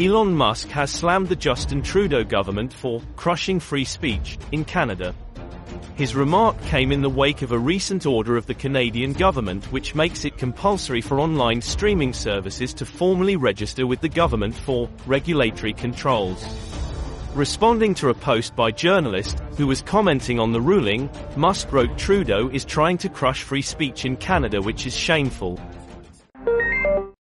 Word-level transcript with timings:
Elon 0.00 0.34
Musk 0.34 0.68
has 0.68 0.90
slammed 0.90 1.28
the 1.28 1.36
Justin 1.36 1.82
Trudeau 1.82 2.24
government 2.24 2.72
for 2.72 3.02
crushing 3.16 3.60
free 3.60 3.84
speech 3.84 4.38
in 4.50 4.64
Canada. 4.64 5.14
His 5.94 6.14
remark 6.14 6.58
came 6.62 6.90
in 6.90 7.02
the 7.02 7.10
wake 7.10 7.42
of 7.42 7.52
a 7.52 7.58
recent 7.58 8.06
order 8.06 8.38
of 8.38 8.46
the 8.46 8.54
Canadian 8.54 9.12
government 9.12 9.70
which 9.70 9.94
makes 9.94 10.24
it 10.24 10.38
compulsory 10.38 11.02
for 11.02 11.20
online 11.20 11.60
streaming 11.60 12.14
services 12.14 12.72
to 12.72 12.86
formally 12.86 13.36
register 13.36 13.86
with 13.86 14.00
the 14.00 14.08
government 14.08 14.54
for 14.54 14.88
regulatory 15.04 15.74
controls. 15.74 16.42
Responding 17.34 17.92
to 17.96 18.08
a 18.08 18.14
post 18.14 18.56
by 18.56 18.70
journalist, 18.70 19.38
who 19.58 19.66
was 19.66 19.82
commenting 19.82 20.40
on 20.40 20.52
the 20.52 20.62
ruling, 20.62 21.10
Musk 21.36 21.70
wrote 21.72 21.98
Trudeau 21.98 22.48
is 22.48 22.64
trying 22.64 22.96
to 22.96 23.10
crush 23.10 23.42
free 23.42 23.60
speech 23.60 24.06
in 24.06 24.16
Canada 24.16 24.62
which 24.62 24.86
is 24.86 24.96
shameful. 24.96 25.60